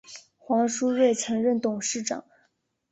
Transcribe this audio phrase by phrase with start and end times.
[0.39, 2.25] 黄书锐曾任董事长。